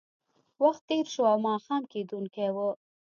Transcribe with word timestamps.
وخت 0.63 0.81
تېر 0.89 1.05
شو 1.13 1.23
او 1.31 1.37
ماښام 1.47 1.83
کېدونکی 1.91 2.47
و 2.55 2.57